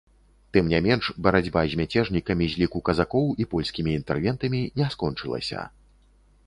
Тым 0.55 0.69
не 0.73 0.77
менш, 0.85 1.09
барацьба 1.27 1.61
з 1.73 1.79
мяцежнікамі 1.81 2.45
з 2.55 2.63
ліку 2.63 2.79
казакоў 2.91 3.27
і 3.45 3.49
польскімі 3.53 3.95
інтэрвентамі 4.01 4.59
не 4.81 4.91
скончылася. 4.97 5.59